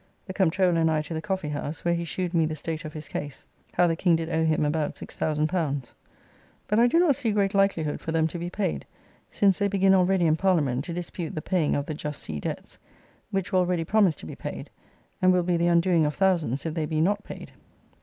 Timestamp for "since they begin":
9.29-9.93